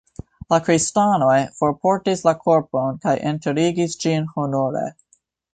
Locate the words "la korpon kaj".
2.29-3.15